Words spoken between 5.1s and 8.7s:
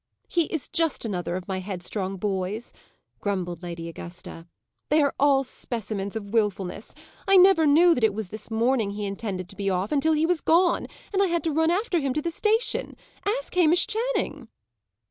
all specimens of wilfulness. I never knew that it was this